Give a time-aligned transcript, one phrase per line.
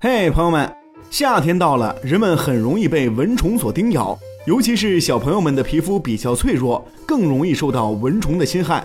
[0.00, 0.72] 嘿，朋友们，
[1.10, 4.16] 夏天到了，人们很容易被蚊虫所叮咬，
[4.46, 8.80] 尤其是小朋友们的皮肤比较脆弱，更容易受到蚊虫的侵害。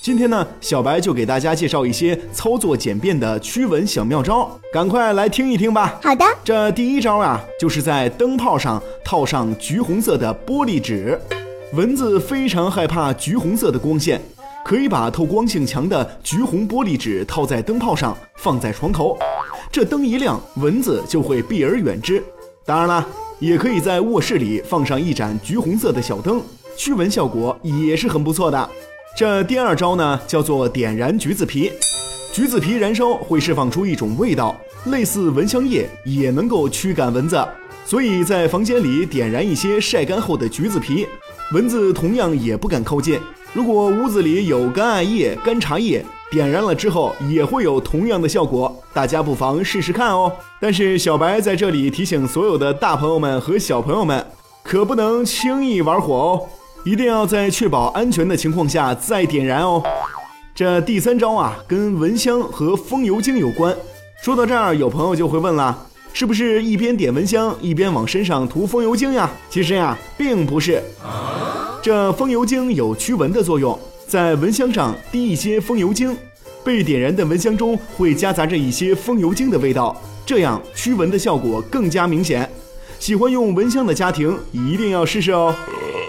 [0.00, 5.98] 今天呢，小白就给大家介绍一些操作简便的驱蚊小妙招，赶快来听一听吧。
[6.00, 11.20] 好的，这第一招啊，就是在灯泡上套上橘红色的玻璃纸。
[11.72, 14.22] 蚊子非常害怕橘红色的光线，
[14.64, 19.18] 可以把透光性强的橘红玻璃纸套在灯泡上，放在床头。
[19.74, 22.22] 这灯一亮，蚊子就会避而远之。
[22.64, 23.04] 当然了，
[23.40, 26.40] 也可以在卧室里放上一盏橘红色的小灯，
[26.76, 28.70] 驱蚊效果也是很不错的。
[29.16, 31.72] 这第二招呢，叫做点燃橘子皮。
[32.32, 34.56] 橘子皮燃烧会释放出一种味道，
[34.92, 37.36] 类似蚊香液，也能够驱赶蚊子。
[37.84, 41.04] 所以在房间里点燃一些晒干后的橘子皮，
[41.52, 43.18] 蚊子同样也不敢靠近。
[43.52, 46.06] 如果屋子里有干艾叶、干茶叶。
[46.34, 50.32] 点燃了之后也会有同样的效果，大家不妨试试看哦。
[50.60, 54.26] 但是小白在这里提醒所有的大朋友们和小朋友们，
[54.64, 56.42] 可不能轻易玩火哦，
[56.84, 59.80] 一定要在确保安全的情况下再点燃哦。
[60.56, 63.72] 这第三招啊，跟蚊香和风油精有关。
[64.20, 69.30] 说到这儿，有朋友就会问了，是不是一边点蚊香一边往身上涂风油精呀？
[69.48, 70.82] 其实呀，并不是。
[71.80, 73.78] 这风油精有驱蚊的作用。
[74.06, 76.16] 在蚊香上滴一些风油精，
[76.62, 82.48] 被点燃的蚊香中会夹杂着一些风油精的味道，这样驱蚊的效果更加明显。
[82.98, 85.54] 喜欢用蚊香的家庭一定要试试哦。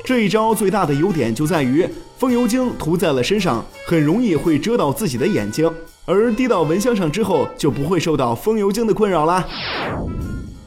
[0.03, 1.87] 这一招最大的优点就在于
[2.17, 5.69] 风油精涂在了身上，很容易会遮到自己的眼睛，
[6.05, 9.45] 而滴到蚊香上之后就不会受到风油精的困扰啦。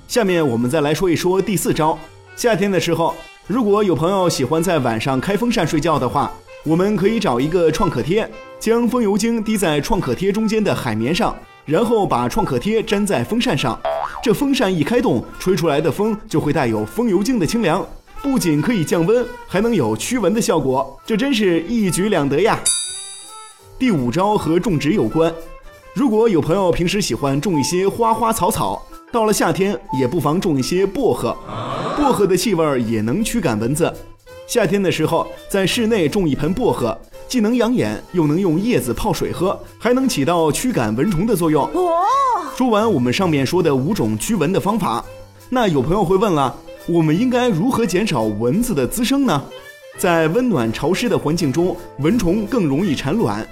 [0.09, 1.99] 下面我们再来说一说第四招。
[2.35, 3.15] 夏天的时候，
[3.47, 6.33] 如果有朋友喜欢在晚上开风扇睡觉的话，
[6.65, 8.29] 我们可以找一个创可贴，
[8.59, 13.79] 将风油精滴在创可贴中间的海绵上，然后把创可贴粘在风扇上。
[14.23, 17.87] 这风扇一开动，吹出来的风就会带有风油精的清凉，
[18.21, 22.59] 不仅可以降温，还能有驱蚊的效果，这真是一举两得呀！
[23.79, 25.33] 第五招和种植有关，
[25.95, 28.83] 如果有朋友平时喜欢种一些花花草草，
[29.13, 31.35] 到了夏天也不妨种一些薄荷，
[31.97, 33.95] 薄荷的气味也能驱赶蚊子。
[34.49, 36.99] 夏天的时候，在室内种一盆薄荷，
[37.29, 41.65] 既能养眼，又能用叶子泡水喝，还能起到驱赶蚊虫的作用。
[41.65, 41.93] 哦，
[42.57, 45.05] 说完我们上面说的五种驱蚊的方法，
[45.51, 46.57] 那有朋友会问了，
[46.87, 49.45] 我们应该如何减少蚊子的滋生呢？
[49.99, 53.47] 在温暖潮湿的环境中，蚊虫更容易产卵，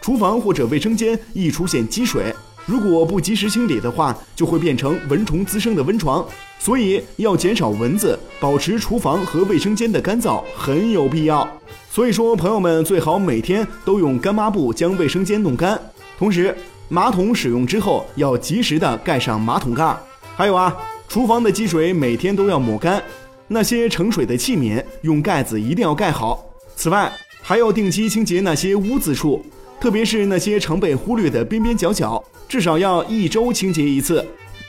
[0.00, 2.32] 厨房或者卫生间易出现积水。
[2.68, 6.22] 如果不及时清理的话，就会变成蚊虫滋生的温床，
[6.58, 11.48] 所以要减少蚊子，保持厨房和卫生间的干燥很有必要。
[11.90, 15.80] 所以说，朋友们最好每天都用干抹布将卫生间弄干，
[16.18, 16.54] 同时
[16.90, 19.96] 马桶使用之后要及时的盖上马桶盖。
[20.36, 20.76] 还有啊，
[21.08, 23.02] 厨房的积水每天都要抹干，
[23.46, 26.44] 那些盛水的器皿用盖子一定要盖好。
[26.76, 29.42] 此外，还要定期清洁那些污渍处。
[29.80, 34.24] 特别是那些常被忽略的边边角角，至少要一周清洁一次。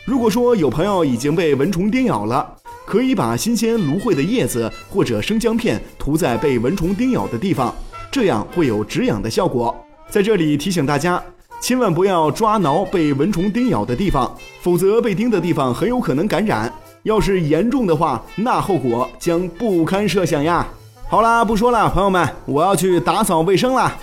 [0.05, 2.47] 如果说有朋友已经被蚊虫叮咬了，
[2.85, 7.73] 可以把新鲜芦荟的叶子或者生姜片涂在被蚊虫叮咬的地方，
[8.11, 9.75] 这样会有止痒的效果。
[10.09, 11.21] 在这里提醒大家，
[11.61, 16.71] 千万不要抓挠被蚊虫叮咬的地方，否则被叮的地方很有可能感染。
[17.03, 20.67] 要是严重的话，那后果将不堪设想呀。
[21.07, 23.95] 好啦，不说了，朋友们，我要去打扫卫生啦。